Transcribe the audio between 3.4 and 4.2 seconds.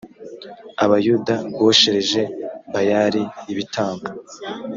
ibitambo